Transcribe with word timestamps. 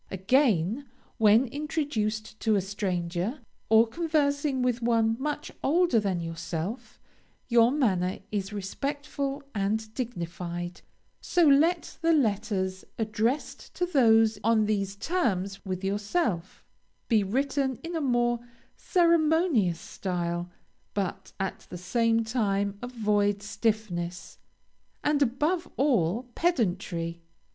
Again, 0.09 0.87
when 1.19 1.45
introduced 1.45 2.39
to 2.39 2.55
a 2.55 2.61
stranger, 2.61 3.41
or 3.69 3.85
conversing 3.85 4.63
with 4.63 4.81
one 4.81 5.15
much 5.19 5.51
older 5.63 5.99
than 5.99 6.19
yourself, 6.19 6.99
your 7.49 7.69
manner 7.69 8.17
is 8.31 8.51
respectful 8.51 9.43
and 9.53 9.93
dignified; 9.93 10.81
so 11.21 11.43
let 11.45 11.99
the 12.01 12.13
letters 12.13 12.83
addressed 12.97 13.75
to 13.75 13.85
those 13.85 14.39
on 14.43 14.65
these 14.65 14.95
terms 14.95 15.63
with 15.67 15.83
yourself, 15.83 16.63
be 17.07 17.21
written 17.21 17.75
in 17.83 17.95
a 17.95 18.01
more 18.01 18.39
ceremonious 18.75 19.79
style, 19.79 20.49
but 20.95 21.31
at 21.39 21.67
the 21.69 21.77
same 21.77 22.23
time 22.23 22.75
avoid 22.81 23.43
stiffness, 23.43 24.39
and 25.03 25.21
above 25.21 25.69
all, 25.77 26.23
pedantry. 26.33 27.21